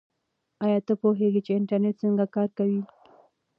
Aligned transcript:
آیا 0.65 0.79
ته 0.87 0.93
پوهېږې 1.01 1.41
چې 1.45 1.51
انټرنیټ 1.59 1.95
څنګه 2.03 2.25
کار 2.35 2.49
کوي؟ 2.57 2.81